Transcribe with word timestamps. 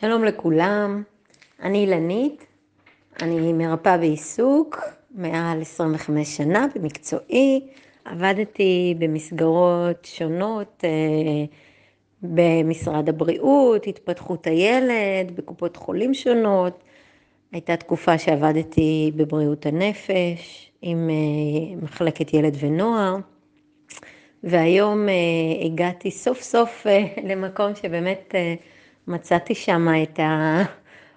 שלום 0.00 0.24
לכולם, 0.24 1.02
אני 1.62 1.78
אילנית, 1.78 2.46
אני 3.22 3.52
מרפאה 3.52 3.98
בעיסוק 3.98 4.80
מעל 5.10 5.60
25 5.60 6.36
שנה 6.36 6.66
במקצועי, 6.74 7.60
עבדתי 8.04 8.94
במסגרות 8.98 10.04
שונות 10.04 10.84
אה, 10.84 11.44
במשרד 12.22 13.08
הבריאות, 13.08 13.86
התפתחות 13.86 14.46
הילד, 14.46 15.36
בקופות 15.36 15.76
חולים 15.76 16.14
שונות, 16.14 16.84
הייתה 17.52 17.76
תקופה 17.76 18.18
שעבדתי 18.18 19.12
בבריאות 19.16 19.66
הנפש 19.66 20.70
עם 20.82 21.10
אה, 21.10 21.76
מחלקת 21.82 22.34
ילד 22.34 22.56
ונוער, 22.60 23.16
והיום 24.44 25.08
אה, 25.08 25.14
הגעתי 25.66 26.10
סוף 26.10 26.42
סוף 26.42 26.86
למקום 27.24 27.74
שבאמת 27.74 28.34
מצאתי 29.08 29.54
שם 29.54 29.88
את 30.02 30.20
ה... 30.20 30.62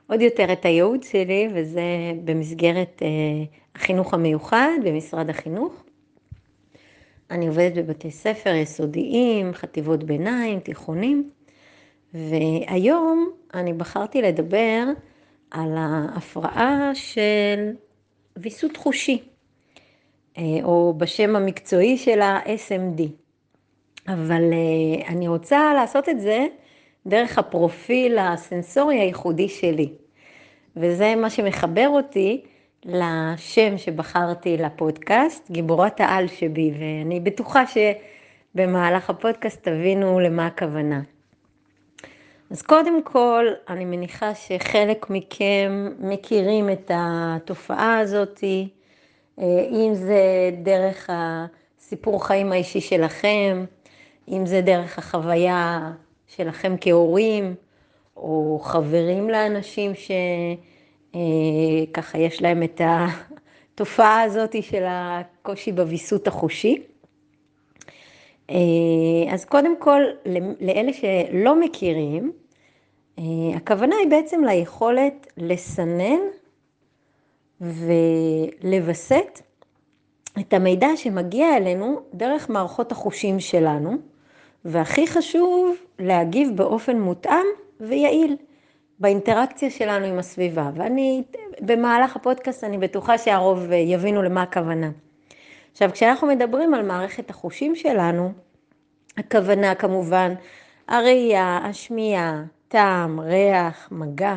עוד 0.08 0.22
יותר 0.22 0.54
את 0.54 0.66
הייעוד 0.66 1.04
שלי, 1.04 1.50
וזה 1.54 1.82
במסגרת 2.24 3.02
אה, 3.02 3.08
החינוך 3.76 4.14
המיוחד 4.14 4.78
במשרד 4.84 5.30
החינוך. 5.30 5.84
אני 7.32 7.48
עובדת 7.48 7.74
בבתי 7.74 8.12
ספר 8.12 8.56
יסודיים, 8.56 9.54
חטיבות 9.54 10.04
ביניים, 10.04 10.60
תיכונים, 10.60 11.30
והיום 12.14 13.32
אני 13.54 13.74
בחרתי 13.74 14.22
לדבר 14.22 14.84
על 15.52 15.76
ההפרעה 15.78 16.92
של 16.94 17.72
ויסות 18.38 18.78
חושי, 18.78 19.24
אה, 20.38 20.44
או 20.64 20.94
בשם 20.98 21.36
המקצועי 21.36 21.98
של 21.98 22.22
ה-SMD. 22.22 23.02
אבל 24.08 24.44
אה, 24.54 25.08
אני 25.08 25.28
רוצה 25.28 25.74
לעשות 25.74 26.10
את 26.10 26.22
זה 26.22 26.48
דרך 27.08 27.38
הפרופיל 27.38 28.18
הסנסורי 28.18 29.00
הייחודי 29.00 29.50
שלי. 29.50 29.90
וזה 30.76 31.16
מה 31.16 31.30
שמחבר 31.30 31.88
אותי 31.90 32.42
לשם 32.86 33.78
שבחרתי 33.78 34.58
לפודקאסט, 34.58 35.52
גיבורת 35.52 36.00
העל 36.02 36.28
שבי, 36.28 36.72
ואני 36.80 37.20
בטוחה 37.20 37.64
שבמהלך 37.68 39.10
הפודקאסט 39.10 39.64
תבינו 39.64 40.20
למה 40.20 40.46
הכוונה. 40.46 41.02
אז 42.52 42.62
קודם 42.62 43.04
כל, 43.04 43.46
אני 43.70 43.86
מניחה 43.86 44.36
שחלק 44.36 45.10
מכם 45.10 45.90
מכירים 46.00 46.70
את 46.70 46.92
התופעה 46.94 48.00
הזאת, 48.00 48.44
אם 49.72 49.90
זה 49.94 50.52
דרך 50.64 51.10
הסיפור 51.14 52.26
חיים 52.26 52.52
האישי 52.52 52.82
שלכם, 52.82 53.66
אם 54.30 54.46
זה 54.46 54.62
דרך 54.62 55.00
החוויה 55.00 55.92
שלכם 56.28 56.76
כהורים, 56.82 57.56
או 58.18 58.60
חברים 58.64 59.30
לאנשים 59.30 59.92
שככה 59.96 61.18
אה, 62.18 62.24
יש 62.24 62.42
להם 62.42 62.64
את 62.64 62.82
התופעה 63.76 64.22
הזאת 64.22 64.64
של 64.64 64.84
הקושי 64.88 65.72
בוויסות 65.72 66.28
החושי. 66.28 66.82
אה, 68.50 68.56
אז 69.30 69.46
קודם 69.46 69.80
כל, 69.80 70.02
לאלה 70.60 70.94
שלא 70.94 71.60
מכירים, 71.60 72.32
אה, 73.20 73.24
הכוונה 73.56 73.96
היא 73.96 74.10
בעצם 74.10 74.44
ליכולת 74.44 75.28
לסנן 75.38 76.20
ולווסת 77.62 79.42
את 80.40 80.54
המידע 80.54 80.88
שמגיע 80.96 81.58
אלינו 81.58 82.00
דרך 82.14 82.50
מערכות 82.50 82.92
החושים 82.92 83.40
שלנו, 83.40 83.98
והכי 84.68 85.08
חשוב, 85.08 85.76
להגיב 86.00 86.52
באופן 86.56 87.00
מותאם 87.00 87.46
ויעיל 87.80 88.36
באינטראקציה 89.00 89.70
שלנו 89.70 90.06
עם 90.06 90.20
הסביבה. 90.20 90.70
ואני, 90.76 91.24
במהלך 91.62 92.16
הפודקאסט 92.16 92.64
אני 92.64 92.78
בטוחה 92.78 93.18
שהרוב 93.18 93.72
יבינו 93.72 94.24
למה 94.24 94.42
הכוונה. 94.42 94.90
עכשיו, 95.72 95.90
כשאנחנו 95.94 96.28
מדברים 96.28 96.74
על 96.74 96.86
מערכת 96.86 97.30
החושים 97.30 97.76
שלנו, 97.76 98.32
הכוונה 99.18 99.76
כמובן, 99.76 100.34
הראייה, 100.88 101.60
השמיעה, 101.64 102.44
טעם, 102.68 103.20
ריח, 103.20 103.88
מגע, 103.92 104.36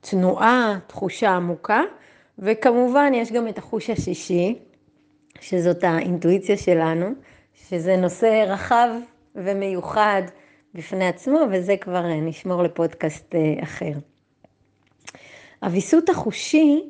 תנועה, 0.00 0.78
תחושה 0.86 1.30
עמוקה, 1.30 1.82
וכמובן 2.38 3.12
יש 3.14 3.32
גם 3.32 3.48
את 3.48 3.58
החוש 3.58 3.90
השישי, 3.90 4.58
שזאת 5.40 5.84
האינטואיציה 5.84 6.56
שלנו, 6.56 7.06
שזה 7.54 7.96
נושא 7.96 8.44
רחב 8.48 8.88
ומיוחד 9.34 10.22
בפני 10.74 11.08
עצמו, 11.08 11.38
וזה 11.52 11.76
כבר 11.76 12.04
אה, 12.04 12.20
נשמור 12.20 12.62
לפודקאסט 12.62 13.34
אה, 13.34 13.62
אחר. 13.62 13.92
הוויסות 15.62 16.08
החושי 16.08 16.82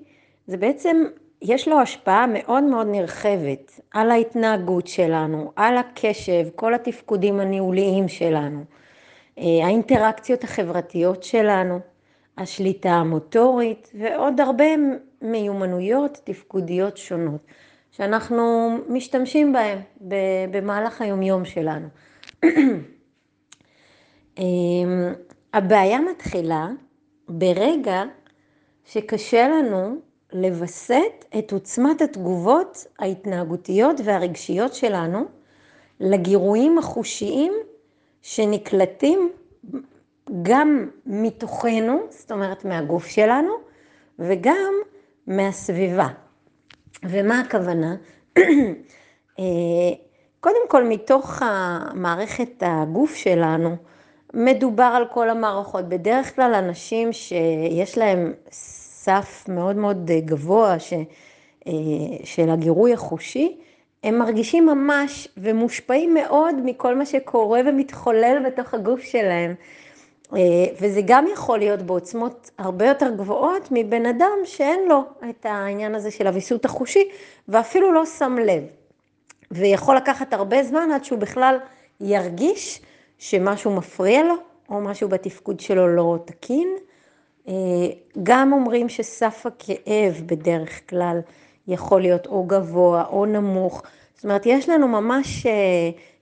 זה 0.47 0.57
בעצם, 0.57 1.05
יש 1.43 1.69
לו 1.69 1.81
השפעה 1.81 2.27
מאוד 2.27 2.65
מאוד 2.65 2.87
נרחבת 2.91 3.81
על 3.91 4.11
ההתנהגות 4.11 4.87
שלנו, 4.87 5.53
על 5.57 5.77
הקשב, 5.77 6.47
כל 6.55 6.75
התפקודים 6.75 7.41
הניהוליים 7.41 8.09
שלנו, 8.09 8.65
אה, 9.39 9.45
האינטראקציות 9.65 10.45
החברתיות 10.45 11.23
שלנו, 11.23 11.81
השליטה 12.39 12.91
המוטורית 12.91 13.91
ועוד 13.95 14.41
הרבה 14.41 14.65
מיומנויות 15.23 16.21
תפקודיות 16.25 16.97
שונות 16.97 17.41
שאנחנו 17.91 18.77
משתמשים 18.89 19.53
בהן 19.53 19.79
במהלך 20.51 21.01
היומיום 21.01 21.45
שלנו. 21.45 21.89
אמ, 24.39 25.13
הבעיה 25.55 26.01
מתחילה 26.01 26.69
ברגע 27.29 28.03
שקשה 28.85 29.49
לנו 29.49 29.97
לווסת 30.33 31.25
את 31.39 31.53
עוצמת 31.53 32.03
התגובות 32.03 32.87
ההתנהגותיות 32.99 34.01
והרגשיות 34.05 34.75
שלנו 34.75 35.25
לגירויים 36.01 36.79
החושיים 36.79 37.53
שנקלטים 38.23 39.33
גם 40.43 40.91
מתוכנו, 41.07 42.01
זאת 42.11 42.33
אומרת 42.33 42.65
מהגוף 42.65 43.07
שלנו, 43.07 43.53
וגם 44.19 44.75
מהסביבה. 45.27 46.09
ומה 47.03 47.41
הכוונה? 47.41 47.97
קודם 50.45 50.69
כל, 50.69 50.85
מתוך 50.85 51.43
מערכת 51.95 52.63
הגוף 52.67 53.15
שלנו, 53.15 53.77
מדובר 54.35 54.93
על 54.97 55.05
כל 55.13 55.31
המערכות. 55.31 55.89
בדרך 55.89 56.37
כלל 56.37 56.55
אנשים 56.55 57.13
שיש 57.13 57.99
להם 57.99 58.33
סף 58.51 59.45
מאוד 59.49 59.77
מאוד 59.77 60.11
גבוה 60.11 60.79
ש, 60.79 60.93
אה, 61.67 61.73
של 62.25 62.51
הגירוי 62.51 62.93
החושי, 62.93 63.57
הם 64.05 64.19
מרגישים 64.19 64.67
ממש 64.67 65.29
ומושפעים 65.37 66.15
מאוד 66.15 66.55
מכל 66.65 66.97
מה 66.97 67.07
שקורה 67.07 67.61
ומתחולל 67.67 68.43
בתוך 68.47 68.75
הגוף 68.75 69.01
שלהם. 69.01 69.55
אה, 70.35 70.39
וזה 70.81 71.01
גם 71.07 71.27
יכול 71.33 71.59
להיות 71.59 71.83
בעוצמות 71.83 72.51
הרבה 72.59 72.87
יותר 72.89 73.11
גבוהות 73.17 73.69
מבן 73.71 74.07
אדם 74.07 74.39
שאין 74.45 74.81
לו 74.89 75.03
את 75.31 75.47
העניין 75.47 75.95
הזה 75.95 76.11
של 76.11 76.27
הוויסות 76.27 76.65
החושי 76.65 77.09
ואפילו 77.49 77.93
לא 77.93 78.07
שם 78.07 78.37
לב. 78.47 78.84
ויכול 79.55 79.97
לקחת 79.97 80.33
הרבה 80.33 80.63
זמן 80.63 80.89
עד 80.95 81.05
שהוא 81.05 81.19
בכלל 81.19 81.57
ירגיש 82.01 82.81
שמשהו 83.19 83.77
מפריע 83.77 84.23
לו, 84.23 84.35
או 84.69 84.81
משהו 84.81 85.09
בתפקוד 85.09 85.61
שלו 85.61 85.89
לא 85.89 86.19
תקין. 86.25 86.69
אה, 87.49 87.55
גם 88.23 88.53
אומרים 88.53 88.89
שסף 88.89 89.47
הכאב 89.47 90.23
בדרך 90.27 90.91
כלל 90.91 91.21
יכול 91.69 92.01
להיות 92.01 92.27
או 92.27 92.45
גבוה 92.45 93.05
או 93.05 93.27
נמוך. 93.27 93.83
זאת 94.15 94.25
אומרת, 94.25 94.47
יש 94.47 94.69
לנו 94.69 94.89
ממש 94.89 95.47
אה, 95.47 95.53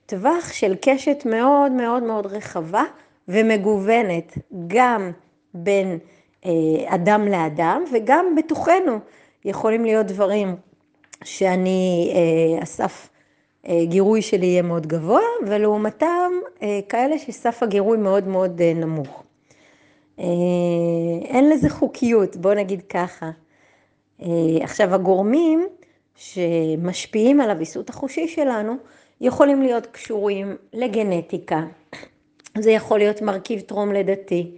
טווח 0.05 0.53
של 0.53 0.75
קשת 0.81 1.25
מאוד 1.25 1.71
מאוד 1.71 2.03
מאוד 2.03 2.25
רחבה 2.25 2.83
ומגוונת, 3.27 4.37
גם 4.67 5.11
בין 5.53 5.97
אה, 6.45 6.51
אדם 6.95 7.27
לאדם 7.27 7.83
וגם 7.93 8.35
בתוכנו 8.35 8.99
יכולים 9.45 9.85
להיות 9.85 10.05
דברים 10.05 10.55
שאני, 11.23 12.13
הסף 12.61 13.09
אה, 13.67 13.85
גירוי 13.85 14.21
שלי 14.21 14.45
יהיה 14.45 14.61
מאוד 14.61 14.87
גבוה, 14.87 15.21
ולעומתם 15.47 16.31
אה, 16.61 16.79
כאלה 16.89 17.19
שסף 17.19 17.63
הגירוי 17.63 17.97
מאוד 17.97 18.27
מאוד 18.27 18.61
אה, 18.61 18.73
נמוך. 18.73 19.23
אין 21.25 21.49
לזה 21.49 21.69
חוקיות, 21.69 22.35
בוא 22.35 22.53
נגיד 22.53 22.81
ככה. 22.81 23.31
עכשיו, 24.61 24.95
הגורמים 24.95 25.67
שמשפיעים 26.15 27.41
על 27.41 27.49
הוויסות 27.49 27.89
החושי 27.89 28.27
שלנו, 28.27 28.75
יכולים 29.21 29.61
להיות 29.61 29.85
קשורים 29.85 30.55
לגנטיקה. 30.73 31.63
זה 32.57 32.71
יכול 32.71 32.97
להיות 32.97 33.21
מרכיב 33.21 33.59
טרום 33.59 33.91
לידתי. 33.91 34.51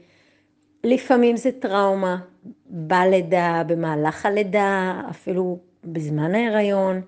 לפעמים 0.83 1.37
זה 1.37 1.51
טראומה 1.51 2.17
בלידה, 2.65 3.63
במהלך 3.67 4.25
הלידה, 4.25 5.01
אפילו 5.09 5.59
בזמן 5.83 6.35
ההיריון. 6.35 7.01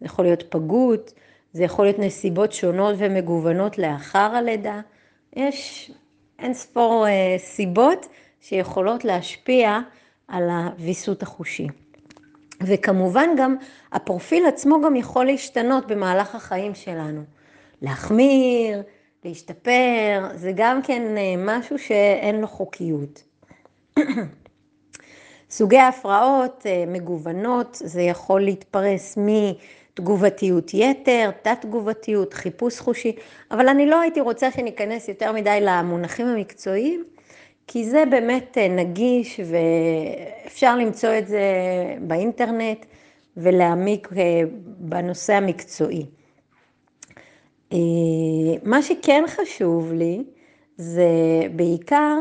זה 0.00 0.06
יכול 0.06 0.24
להיות 0.24 0.42
פגות, 0.48 1.12
זה 1.58 1.64
יכול 1.64 1.84
להיות 1.84 1.98
נסיבות 1.98 2.52
שונות 2.52 2.94
ומגוונות 2.98 3.78
לאחר 3.78 4.18
הלידה. 4.18 4.80
יש 5.36 5.90
אין 6.38 6.54
ספור 6.54 7.06
אה, 7.06 7.36
סיבות 7.38 8.06
שיכולות 8.40 9.04
להשפיע 9.04 9.78
על 10.28 10.50
הוויסות 10.50 11.22
החושי. 11.22 11.66
וכמובן 12.62 13.28
גם 13.38 13.56
הפרופיל 13.92 14.46
עצמו 14.46 14.80
גם 14.80 14.96
יכול 14.96 15.26
להשתנות 15.26 15.86
במהלך 15.86 16.34
החיים 16.34 16.74
שלנו. 16.74 17.22
להחמיר, 17.82 18.82
להשתפר, 19.24 20.28
זה 20.34 20.52
גם 20.54 20.82
כן 20.82 21.02
אה, 21.16 21.34
משהו 21.38 21.78
שאין 21.78 22.40
לו 22.40 22.46
חוקיות. 22.46 23.22
סוגי 25.50 25.78
ההפרעות 25.78 26.66
אה, 26.66 26.84
מגוונות, 26.86 27.76
זה 27.84 28.02
יכול 28.02 28.40
להתפרס 28.40 29.16
מתגובתיות 29.98 30.74
יתר, 30.74 31.30
תת-תגובתיות, 31.42 32.34
חיפוש 32.34 32.78
חושי, 32.78 33.16
אבל 33.50 33.68
אני 33.68 33.86
לא 33.86 34.00
הייתי 34.00 34.20
רוצה 34.20 34.50
שניכנס 34.50 35.08
יותר 35.08 35.32
מדי 35.32 35.58
למונחים 35.60 36.26
המקצועיים, 36.26 37.04
כי 37.66 37.84
זה 37.84 38.04
באמת 38.10 38.58
אה, 38.58 38.68
נגיש 38.68 39.40
ואפשר 39.44 40.76
למצוא 40.76 41.08
את 41.18 41.28
זה 41.28 41.40
באינטרנט 42.00 42.86
ולהעמיק 43.36 44.08
בנושא 44.78 45.34
המקצועי. 45.34 46.06
מה 48.62 48.82
שכן 48.82 49.24
חשוב 49.26 49.92
לי 49.92 50.24
זה 50.76 51.08
בעיקר 51.56 52.16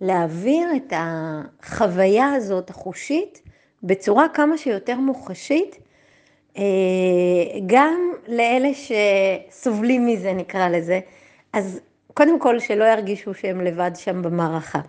להעביר 0.00 0.68
את 0.76 0.92
החוויה 0.96 2.32
הזאת 2.32 2.70
החושית 2.70 3.42
בצורה 3.82 4.28
כמה 4.28 4.58
שיותר 4.58 4.96
מוחשית, 4.96 5.76
גם 7.66 8.12
לאלה 8.28 8.68
שסובלים 8.74 10.06
מזה 10.06 10.32
נקרא 10.32 10.68
לזה, 10.68 11.00
אז 11.52 11.80
קודם 12.14 12.40
כל 12.40 12.58
שלא 12.58 12.84
ירגישו 12.84 13.34
שהם 13.34 13.60
לבד 13.60 13.90
שם 13.94 14.22
במערכה, 14.22 14.80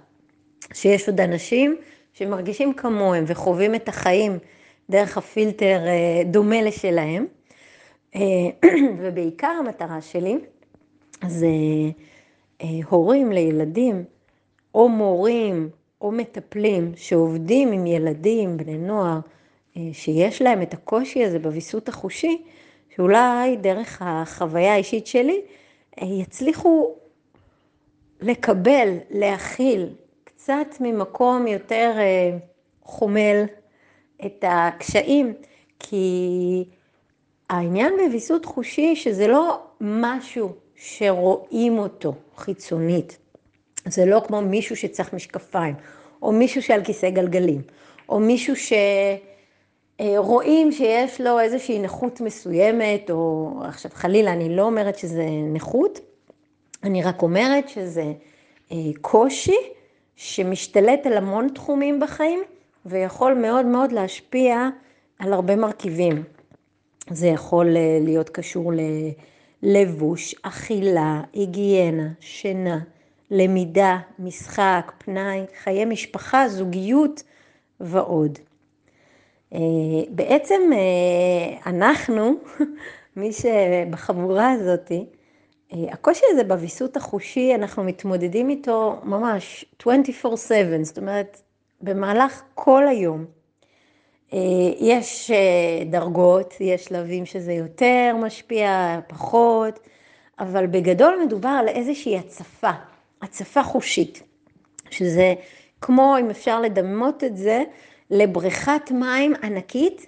שיש 0.73 1.09
עוד 1.09 1.21
אנשים 1.21 1.75
שמרגישים 2.13 2.73
כמוהם 2.73 3.23
וחווים 3.27 3.75
את 3.75 3.89
החיים 3.89 4.37
דרך 4.89 5.17
הפילטר 5.17 5.79
דומה 6.25 6.61
לשלהם. 6.61 7.25
ובעיקר 8.99 9.47
המטרה 9.59 10.01
שלי 10.01 10.37
זה 11.27 11.47
הורים 12.89 13.31
לילדים, 13.31 14.03
או 14.75 14.89
מורים, 14.89 15.69
או 16.01 16.11
מטפלים 16.11 16.91
שעובדים 16.95 17.71
עם 17.71 17.85
ילדים, 17.85 18.57
בני 18.57 18.77
נוער, 18.77 19.19
שיש 19.93 20.41
להם 20.41 20.61
את 20.61 20.73
הקושי 20.73 21.23
הזה 21.23 21.39
בוויסות 21.39 21.89
החושי, 21.89 22.41
שאולי 22.95 23.57
דרך 23.57 24.01
החוויה 24.05 24.73
האישית 24.73 25.07
שלי 25.07 25.41
יצליחו 26.01 26.95
לקבל, 28.21 28.97
להכיל, 29.09 29.89
קצת 30.23 30.67
ממקום 30.79 31.47
יותר 31.47 31.91
חומל 32.83 33.43
את 34.25 34.45
הקשיים, 34.47 35.33
כי 35.79 36.63
העניין 37.49 37.93
בוויסות 38.05 38.45
חושי 38.45 38.95
שזה 38.95 39.27
לא 39.27 39.59
משהו 39.81 40.53
שרואים 40.75 41.77
אותו 41.79 42.13
חיצונית. 42.37 43.17
זה 43.85 44.05
לא 44.05 44.21
כמו 44.27 44.41
מישהו 44.41 44.75
שצריך 44.75 45.13
משקפיים, 45.13 45.75
או 46.21 46.31
מישהו 46.31 46.61
שעל 46.61 46.83
כיסא 46.83 47.09
גלגלים, 47.09 47.61
או 48.09 48.19
מישהו 48.19 48.55
שרואים 50.03 50.71
שיש 50.71 51.21
לו 51.21 51.39
איזושהי 51.39 51.79
נכות 51.79 52.21
מסוימת, 52.21 53.09
או 53.11 53.51
עכשיו 53.63 53.91
חלילה, 53.93 54.33
אני 54.33 54.55
לא 54.55 54.63
אומרת 54.63 54.97
שזה 54.97 55.25
נכות, 55.53 55.99
אני 56.83 57.03
רק 57.03 57.21
אומרת 57.21 57.69
שזה 57.69 58.03
קושי 59.01 59.57
שמשתלט 60.15 61.05
על 61.05 61.17
המון 61.17 61.47
תחומים 61.55 61.99
בחיים, 61.99 62.39
ויכול 62.85 63.33
מאוד 63.33 63.65
מאוד 63.65 63.91
להשפיע 63.91 64.69
על 65.19 65.33
הרבה 65.33 65.55
מרכיבים. 65.55 66.23
זה 67.09 67.27
יכול 67.27 67.75
להיות 68.01 68.29
קשור 68.29 68.71
ללבוש, 69.63 70.35
אכילה, 70.41 71.21
היגיינה, 71.33 72.07
שינה, 72.19 72.79
למידה, 73.31 73.97
משחק, 74.19 74.91
פנאי, 74.97 75.45
חיי 75.63 75.85
משפחה, 75.85 76.49
זוגיות 76.49 77.23
ועוד. 77.79 78.39
בעצם 80.09 80.61
אנחנו, 81.65 82.33
מי 83.15 83.31
שבחבורה 83.33 84.51
הזאתי, 84.51 85.05
הקושי 85.71 86.23
הזה 86.31 86.43
בוויסות 86.43 86.97
החושי, 86.97 87.55
אנחנו 87.55 87.83
מתמודדים 87.83 88.49
איתו 88.49 88.99
ממש 89.03 89.65
24/7, 89.83 89.87
זאת 90.83 90.97
אומרת, 90.97 91.41
במהלך 91.81 92.43
כל 92.55 92.87
היום. 92.87 93.25
יש 94.79 95.31
דרגות, 95.89 96.53
יש 96.59 96.85
שלבים 96.85 97.25
שזה 97.25 97.53
יותר 97.53 98.15
משפיע, 98.23 98.99
פחות, 99.07 99.79
אבל 100.39 100.67
בגדול 100.67 101.19
מדובר 101.25 101.49
על 101.49 101.67
איזושהי 101.67 102.17
הצפה, 102.17 102.71
הצפה 103.21 103.63
חושית, 103.63 104.23
שזה 104.89 105.33
כמו, 105.81 106.15
אם 106.19 106.29
אפשר 106.29 106.61
לדמות 106.61 107.23
את 107.23 107.37
זה, 107.37 107.63
לבריכת 108.11 108.91
מים 108.91 109.33
ענקית, 109.43 110.05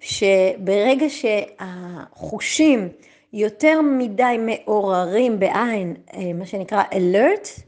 שברגע 0.00 1.06
שהחושים 1.08 2.88
יותר 3.32 3.80
מדי 3.80 4.36
מעוררים 4.38 5.38
בעין, 5.38 5.94
מה 6.34 6.46
שנקרא 6.46 6.82
alert, 6.92 7.60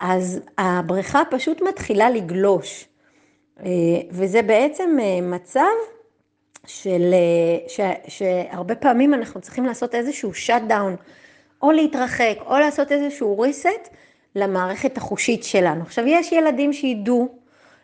אז 0.00 0.40
הבריכה 0.58 1.22
פשוט 1.30 1.62
מתחילה 1.62 2.10
לגלוש. 2.10 2.88
וזה 4.10 4.42
בעצם 4.42 4.98
מצב 5.22 5.60
של, 6.66 7.14
ש, 7.68 7.80
שהרבה 8.08 8.74
פעמים 8.74 9.14
אנחנו 9.14 9.40
צריכים 9.40 9.64
לעשות 9.64 9.94
איזשהו 9.94 10.30
shut 10.46 10.70
down, 10.70 11.02
או 11.62 11.72
להתרחק, 11.72 12.36
או 12.46 12.58
לעשות 12.58 12.92
איזשהו 12.92 13.44
reset 13.44 13.88
למערכת 14.36 14.96
החושית 14.96 15.44
שלנו. 15.44 15.82
עכשיו, 15.82 16.04
יש 16.06 16.32
ילדים 16.32 16.72
שידעו 16.72 17.41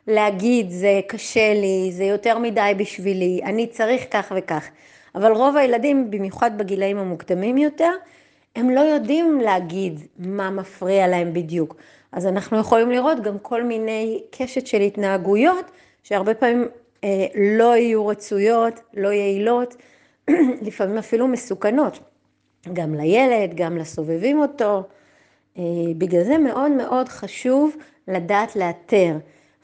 להגיד, 0.08 0.70
זה 0.70 1.00
קשה 1.06 1.54
לי, 1.54 1.92
זה 1.92 2.04
יותר 2.04 2.38
מדי 2.38 2.72
בשבילי, 2.76 3.40
אני 3.44 3.66
צריך 3.66 4.02
כך 4.10 4.32
וכך, 4.36 4.68
אבל 5.14 5.32
רוב 5.32 5.56
הילדים, 5.56 6.10
במיוחד 6.10 6.58
בגילאים 6.58 6.98
המוקדמים 6.98 7.58
יותר, 7.58 7.90
הם 8.56 8.70
לא 8.70 8.80
יודעים 8.80 9.40
להגיד 9.40 10.00
מה 10.18 10.50
מפריע 10.50 11.06
להם 11.08 11.32
בדיוק. 11.32 11.76
אז 12.12 12.26
אנחנו 12.26 12.58
יכולים 12.58 12.90
לראות 12.90 13.20
גם 13.20 13.38
כל 13.38 13.62
מיני 13.62 14.22
קשת 14.30 14.66
של 14.66 14.80
התנהגויות, 14.80 15.70
שהרבה 16.02 16.34
פעמים 16.34 16.68
אה, 17.04 17.26
לא 17.34 17.76
יהיו 17.76 18.06
רצויות, 18.06 18.80
לא 18.94 19.08
יעילות, 19.08 19.76
לפעמים 20.66 20.98
אפילו 20.98 21.28
מסוכנות, 21.28 21.98
גם 22.72 22.94
לילד, 22.94 23.54
גם 23.54 23.76
לסובבים 23.76 24.40
אותו. 24.40 24.82
אה, 25.58 25.62
בגלל 25.98 26.22
זה 26.22 26.38
מאוד 26.38 26.70
מאוד 26.70 27.08
חשוב 27.08 27.76
לדעת 28.08 28.56
לאתר. 28.56 29.16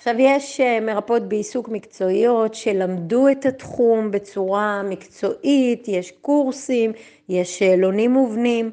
עכשיו 0.05 0.21
יש 0.21 0.61
מרפאות 0.83 1.29
בעיסוק 1.29 1.69
מקצועיות 1.69 2.55
שלמדו 2.55 3.29
את 3.29 3.47
התחום 3.47 4.11
בצורה 4.11 4.83
מקצועית, 4.83 5.89
יש 5.89 6.11
קורסים, 6.11 6.93
יש 7.29 7.59
שאלונים 7.59 8.11
מובנים 8.13 8.71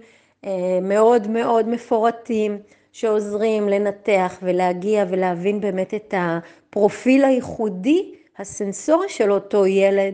מאוד 0.81 1.27
מאוד 1.27 1.69
מפורטים. 1.69 2.57
שעוזרים 2.91 3.69
לנתח 3.69 4.39
ולהגיע 4.43 5.05
ולהבין 5.09 5.61
באמת 5.61 5.93
את 5.93 6.13
הפרופיל 6.17 7.23
הייחודי, 7.23 8.11
הסנסורי 8.37 9.09
של 9.09 9.31
אותו 9.31 9.65
ילד, 9.65 10.13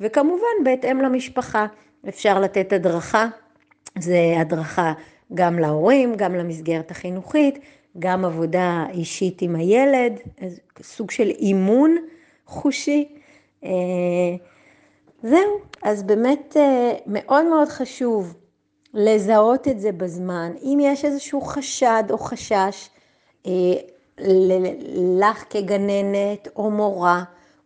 וכמובן 0.00 0.64
בהתאם 0.64 1.00
למשפחה 1.00 1.66
אפשר 2.08 2.40
לתת 2.40 2.72
הדרכה, 2.72 3.28
זה 3.98 4.18
הדרכה 4.40 4.92
גם 5.34 5.58
להורים, 5.58 6.14
גם 6.14 6.34
למסגרת 6.34 6.90
החינוכית, 6.90 7.58
גם 7.98 8.24
עבודה 8.24 8.86
אישית 8.90 9.42
עם 9.42 9.56
הילד, 9.56 10.12
סוג 10.82 11.10
של 11.10 11.28
אימון 11.28 11.96
חושי. 12.46 13.08
זהו, 15.22 15.60
אז 15.82 16.02
באמת 16.02 16.56
מאוד 17.06 17.46
מאוד 17.46 17.68
חשוב 17.68 18.34
לזהות 18.94 19.68
את 19.68 19.80
זה 19.80 19.92
בזמן. 19.92 20.52
אם 20.62 20.78
יש 20.82 21.04
איזשהו 21.04 21.40
חשד 21.40 22.04
או 22.10 22.18
חשש 22.18 22.88
לך 25.20 25.44
כגננת 25.50 26.48
או 26.56 26.70
מורה 26.70 27.22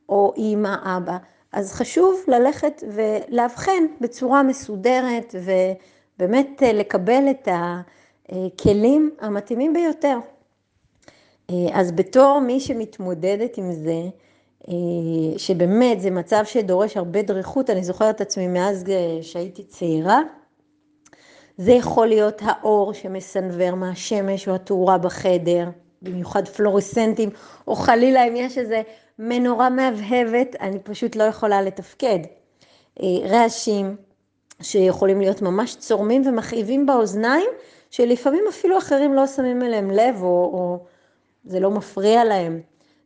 או 0.08 0.32
אימא, 0.36 0.74
אבא, 0.84 1.16
אז 1.52 1.72
חשוב 1.72 2.24
ללכת 2.28 2.84
ולאבחן 2.92 3.82
בצורה 4.00 4.42
מסודרת 4.42 5.34
ובאמת 5.34 6.62
לקבל 6.74 7.30
את 7.30 7.48
הכלים 8.32 9.10
המתאימים 9.20 9.72
ביותר. 9.72 10.18
אז 11.72 11.92
בתור 11.92 12.40
מי 12.40 12.60
שמתמודדת 12.60 13.58
עם 13.58 13.72
זה, 13.72 14.00
שבאמת 15.36 16.00
זה 16.00 16.10
מצב 16.10 16.42
שדורש 16.44 16.96
הרבה 16.96 17.22
דריכות, 17.22 17.70
אני 17.70 17.84
זוכרת 17.84 18.16
את 18.16 18.20
עצמי 18.20 18.46
מאז 18.46 18.84
שהייתי 19.22 19.64
צעירה, 19.64 20.20
זה 21.56 21.72
יכול 21.72 22.06
להיות 22.06 22.42
האור 22.44 22.92
שמסנוור 22.92 23.74
מהשמש 23.74 24.48
או 24.48 24.54
התאורה 24.54 24.98
בחדר, 24.98 25.68
במיוחד 26.02 26.48
פלורסנטים, 26.48 27.30
או 27.66 27.74
חלילה 27.74 28.28
אם 28.28 28.36
יש 28.36 28.58
איזה 28.58 28.82
מנורה 29.18 29.70
מהבהבת, 29.70 30.56
אני 30.60 30.78
פשוט 30.78 31.16
לא 31.16 31.24
יכולה 31.24 31.62
לתפקד. 31.62 32.18
אה, 33.02 33.06
רעשים 33.28 33.96
שיכולים 34.62 35.20
להיות 35.20 35.42
ממש 35.42 35.76
צורמים 35.76 36.26
ומכאיבים 36.26 36.86
באוזניים, 36.86 37.50
שלפעמים 37.92 38.44
אפילו 38.48 38.78
אחרים 38.78 39.14
לא 39.14 39.26
שמים 39.26 39.62
אליהם 39.62 39.90
לב, 39.90 40.22
או, 40.22 40.26
או 40.26 40.78
זה 41.44 41.60
לא 41.60 41.70
מפריע 41.70 42.24
להם. 42.24 42.60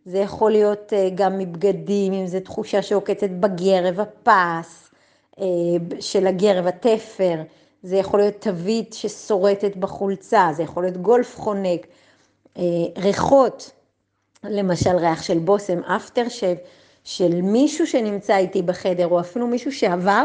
זה 0.05 0.19
יכול 0.19 0.51
להיות 0.51 0.93
אה, 0.93 1.09
גם 1.15 1.39
מבגדים, 1.39 2.13
אם 2.13 2.27
זו 2.27 2.41
תחושה 2.41 2.83
שעוקצת 2.83 3.31
בגרב, 3.31 4.01
הפס 4.01 4.91
אה, 5.41 5.45
של 6.01 6.27
הגרב, 6.27 6.67
התפר, 6.67 7.43
זה 7.83 7.97
יכול 7.97 8.21
להיות 8.21 8.35
תווית 8.41 8.93
ששורטת 8.93 9.77
בחולצה, 9.77 10.49
זה 10.53 10.63
יכול 10.63 10.83
להיות 10.83 10.97
גולף 10.97 11.37
חונק, 11.37 11.87
אה, 12.59 12.63
ריחות, 12.99 13.71
למשל 14.45 14.97
ריח 14.97 15.23
של 15.23 15.39
בושם, 15.39 15.79
אפטר 15.85 16.29
שב, 16.29 16.57
של 17.05 17.43
מישהו 17.43 17.87
שנמצא 17.87 18.37
איתי 18.37 18.63
בחדר, 18.63 19.07
או 19.07 19.21
אפילו 19.21 19.47
מישהו 19.47 19.73
שעבר, 19.73 20.25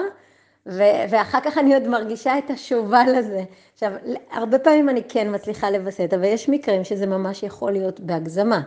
ו- 0.67 1.03
ואחר 1.09 1.39
כך 1.43 1.57
אני 1.57 1.73
עוד 1.73 1.87
מרגישה 1.87 2.37
את 2.37 2.49
השובל 2.49 3.15
הזה. 3.17 3.43
עכשיו, 3.73 3.91
הרבה 4.31 4.59
פעמים 4.59 4.89
אני 4.89 5.01
כן 5.09 5.35
מצליחה 5.35 5.69
לווסת, 5.69 6.13
אבל 6.13 6.23
יש 6.23 6.49
מקרים 6.49 6.83
שזה 6.83 7.07
ממש 7.07 7.43
יכול 7.43 7.71
להיות 7.71 7.99
בהגזמה. 7.99 8.61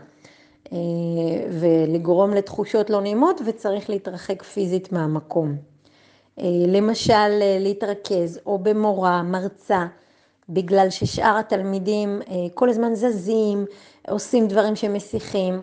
אה, 0.73 0.79
ולגרום 1.51 2.31
לתחושות 2.31 2.91
לא 2.91 3.01
נעימות 3.01 3.41
וצריך 3.47 3.91
להתרחק 3.91 4.43
פיזית 4.43 4.93
מהמקום. 4.93 5.57
אה, 6.39 6.45
למשל, 6.67 7.13
אה, 7.43 7.59
להתרכז 7.61 8.41
או 8.47 8.59
במורה, 8.59 9.23
מרצה, 9.23 9.87
בגלל 10.49 10.91
ששאר 10.91 11.37
התלמידים 11.39 12.21
כל 12.55 12.69
הזמן 12.69 12.95
זזים, 12.95 13.67
עושים 14.09 14.49
דברים 14.49 14.77
שמסיחים. 14.77 15.61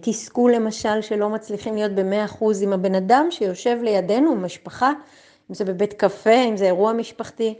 תסכול 0.00 0.54
למשל 0.54 1.00
שלא 1.00 1.28
מצליחים 1.28 1.74
להיות 1.74 1.92
במאה 1.92 2.24
אחוז 2.24 2.62
עם 2.62 2.72
הבן 2.72 2.94
אדם 2.94 3.26
שיושב 3.30 3.78
לידינו, 3.82 4.34
משפחה, 4.34 4.92
אם 5.50 5.54
זה 5.54 5.64
בבית 5.64 5.92
קפה, 5.92 6.44
אם 6.48 6.56
זה 6.56 6.64
אירוע 6.64 6.92
משפחתי. 6.92 7.54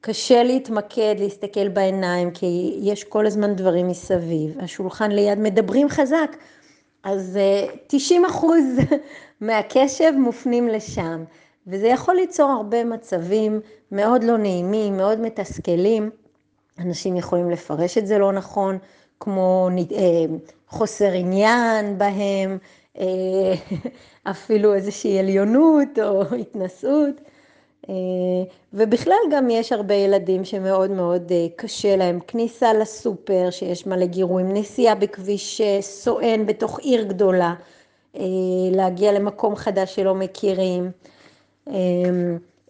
קשה 0.00 0.42
להתמקד, 0.42 1.14
להסתכל 1.18 1.68
בעיניים, 1.68 2.30
כי 2.30 2.78
יש 2.82 3.04
כל 3.04 3.26
הזמן 3.26 3.54
דברים 3.54 3.88
מסביב. 3.88 4.58
השולחן 4.60 5.10
ליד 5.10 5.38
מדברים 5.38 5.88
חזק, 5.88 6.36
אז 7.02 7.38
90 7.86 8.24
אה, 8.24 8.30
אחוז 8.30 8.64
מהקשב 9.40 10.12
מופנים 10.18 10.68
לשם, 10.68 11.24
וזה 11.66 11.86
יכול 11.86 12.14
ליצור 12.14 12.50
הרבה 12.50 12.84
מצבים 12.84 13.60
מאוד 13.92 14.24
לא 14.24 14.38
נעימים, 14.38 14.96
מאוד 14.96 15.20
מתסכלים. 15.20 16.10
אנשים 16.78 17.16
יכולים 17.16 17.50
לפרש 17.50 17.98
את 17.98 18.06
זה 18.06 18.18
לא 18.18 18.32
נכון, 18.32 18.78
כמו 19.20 19.68
אה, 19.92 20.24
חוסר 20.68 21.12
עניין 21.12 21.98
בהם, 21.98 22.58
אה, 22.98 23.54
אפילו 24.30 24.74
איזושהי 24.74 25.18
עליונות 25.18 25.98
או 26.02 26.22
התנשאות. 26.34 27.14
אה, 27.88 27.94
ובכלל 28.72 29.16
גם 29.32 29.50
יש 29.50 29.72
הרבה 29.72 29.94
ילדים 29.94 30.44
שמאוד 30.44 30.90
מאוד 30.90 31.32
קשה 31.56 31.96
להם, 31.96 32.20
כניסה 32.20 32.72
לסופר 32.72 33.50
שיש 33.50 33.86
מלא 33.86 34.06
גירויים, 34.06 34.52
נסיעה 34.52 34.94
בכביש 34.94 35.60
סואן 35.80 36.46
בתוך 36.46 36.78
עיר 36.78 37.02
גדולה, 37.02 37.54
להגיע 38.72 39.12
למקום 39.12 39.56
חדש 39.56 39.94
שלא 39.94 40.14
מכירים, 40.14 40.90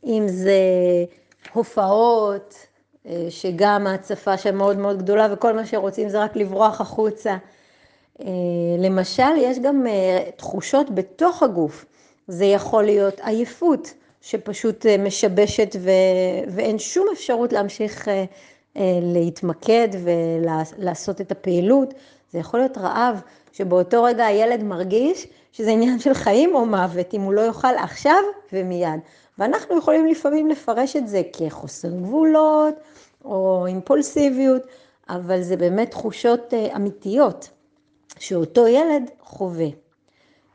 אם 0.04 0.24
זה 0.28 0.60
הופעות, 1.52 2.54
שגם 3.30 3.86
ההצפה 3.86 4.36
שם 4.36 4.56
מאוד 4.56 4.78
מאוד 4.78 4.98
גדולה 4.98 5.28
וכל 5.32 5.52
מה 5.52 5.66
שרוצים 5.66 6.08
זה 6.08 6.22
רק 6.22 6.36
לברוח 6.36 6.80
החוצה. 6.80 7.36
למשל, 8.78 9.36
יש 9.38 9.58
גם 9.58 9.86
תחושות 10.36 10.94
בתוך 10.94 11.42
הגוף, 11.42 11.84
זה 12.28 12.44
יכול 12.44 12.84
להיות 12.84 13.20
עייפות. 13.20 13.94
שפשוט 14.26 14.86
אה, 14.86 14.98
משבשת 14.98 15.76
ו... 15.80 15.90
ואין 16.48 16.78
שום 16.78 17.06
אפשרות 17.12 17.52
להמשיך 17.52 18.08
אה, 18.08 18.24
אה, 18.76 18.98
להתמקד 19.02 19.88
ולעשות 20.04 21.20
את 21.20 21.32
הפעילות. 21.32 21.94
זה 22.32 22.38
יכול 22.38 22.60
להיות 22.60 22.78
רעב, 22.78 23.20
שבאותו 23.52 24.02
רגע 24.02 24.26
הילד 24.26 24.62
מרגיש 24.62 25.26
שזה 25.52 25.70
עניין 25.70 25.98
של 25.98 26.14
חיים 26.14 26.54
או 26.54 26.66
מוות, 26.66 27.14
אם 27.14 27.20
הוא 27.20 27.32
לא 27.32 27.40
יאכל 27.40 27.74
עכשיו 27.78 28.22
ומיד. 28.52 29.00
ואנחנו 29.38 29.78
יכולים 29.78 30.06
לפעמים 30.06 30.48
לפרש 30.48 30.96
את 30.96 31.08
זה 31.08 31.22
כחוסר 31.32 31.88
גבולות 31.88 32.74
או 33.26 33.66
אימפולסיביות, 33.66 34.62
אבל 35.08 35.42
זה 35.42 35.56
באמת 35.56 35.90
תחושות 35.90 36.54
אמיתיות 36.76 37.50
שאותו 38.18 38.68
ילד 38.68 39.10
חווה. 39.20 39.68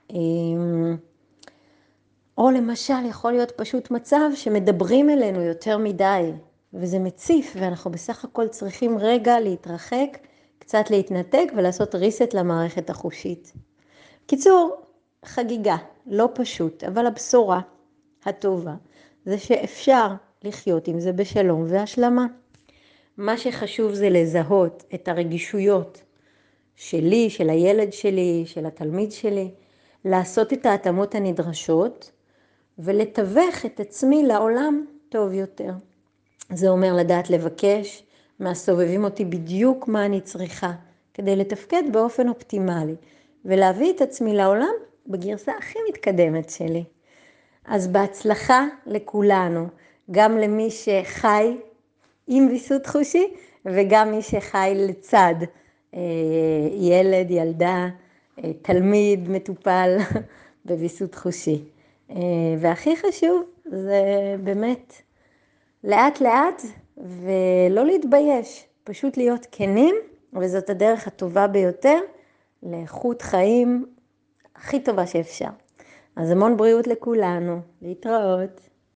אמ, 0.10 0.98
או 2.38 2.52
למשל, 2.52 3.06
יכול 3.10 3.32
להיות 3.32 3.52
פשוט 3.52 3.92
מצב 3.92 4.30
שמדברים 4.36 5.10
אלינו 5.10 5.42
יותר 5.42 5.78
מדי, 5.78 6.32
וזה 6.74 7.00
מציף, 7.00 7.54
ואנחנו 7.60 7.92
בסך 7.92 8.26
הכל 8.26 8.48
צריכים 8.48 8.98
רגע 8.98 9.40
להתרחק, 9.40 10.18
קצת 10.60 10.90
להתנתק 10.90 11.52
ולעשות 11.56 11.96
reset 11.96 12.30
למערכת 12.34 12.90
החושית. 12.90 13.54
קיצור, 14.26 14.76
חגיגה, 15.26 15.78
לא 16.06 16.30
פשוט, 16.34 16.84
אבל 16.84 17.06
הבשורה 17.06 17.62
הטובה 18.26 18.74
זה 19.26 19.38
שאפשר 19.38 20.08
לחיות 20.44 20.88
עם 20.88 21.00
זה 21.00 21.14
בשלום 21.14 21.66
והשלמה. 21.68 22.26
מה 23.22 23.38
שחשוב 23.38 23.94
זה 23.94 24.10
לזהות 24.10 24.84
את 24.94 25.08
הרגישויות 25.08 26.02
שלי, 26.76 27.30
של 27.30 27.50
הילד 27.50 27.94
שלי, 27.94 28.44
של 28.46 28.66
התלמיד 28.66 29.12
שלי, 29.12 29.52
לעשות 30.06 30.54
את 30.54 30.66
ההתאמות 30.66 31.16
הנדרשות 31.16 32.12
ולתווך 32.80 33.66
את 33.66 33.80
עצמי 33.80 34.24
לעולם 34.24 34.86
טוב 35.10 35.34
יותר. 35.34 35.72
זה 36.50 36.70
אומר 36.70 36.94
לדעת 36.94 37.30
לבקש 37.30 38.04
מהסובבים 38.40 39.04
אותי 39.04 39.26
בדיוק 39.26 39.88
מה 39.88 40.06
אני 40.06 40.22
צריכה, 40.22 40.72
כדי 41.14 41.36
לתפקד 41.36 41.84
באופן 41.92 42.30
אופטימלי, 42.30 42.96
ולהביא 43.46 43.94
את 43.94 44.02
עצמי 44.02 44.34
לעולם 44.34 44.74
בגרסה 45.08 45.52
הכי 45.58 45.80
מתקדמת 45.90 46.50
שלי. 46.50 46.84
אז 47.66 47.88
בהצלחה 47.88 48.66
לכולנו, 48.86 49.68
גם 50.12 50.38
למי 50.38 50.72
שחי 50.72 51.58
עם 52.28 52.48
ויסות 52.48 52.88
חושי, 52.88 53.34
וגם 53.66 54.12
מי 54.12 54.22
שחי 54.22 54.74
לצד 54.76 55.36
אה, 55.94 56.00
ילד, 56.72 57.32
ילדה, 57.32 57.88
אה, 58.44 58.54
תלמיד, 58.62 59.30
מטופל 59.30 59.98
בוויסות 60.66 61.16
חושי. 61.16 61.64
אה, 62.10 62.16
והכי 62.60 62.96
חשוב 62.96 63.44
זה 63.66 64.36
באמת 64.44 64.94
לאט 65.84 66.22
לאט 66.22 66.62
ולא 66.98 67.86
להתבייש, 67.86 68.68
פשוט 68.84 69.18
להיות 69.18 69.48
כנים, 69.52 69.96
וזאת 70.34 70.70
הדרך 70.70 71.08
הטובה 71.08 71.48
ביותר 71.48 72.00
לאיכות 72.64 73.22
חיים 73.22 73.86
הכי 74.56 74.80
טובה 74.80 75.08
שאפשר. 75.08 75.50
אז 76.16 76.32
המון 76.32 76.58
בריאות 76.58 76.88
לכולנו, 76.88 77.60
להתראות. 77.82 78.71